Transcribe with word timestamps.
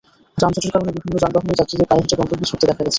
যানজটের 0.41 0.73
কারণে 0.75 0.91
বিভিন্ন 0.97 1.15
যানবাহনের 1.23 1.57
যাত্রীদের 1.59 1.87
পায়ে 1.89 2.01
হেঁটে 2.03 2.15
গন্তব্যে 2.19 2.49
ছুটতে 2.49 2.65
দেখা 2.69 2.81
গেছে। 2.83 2.89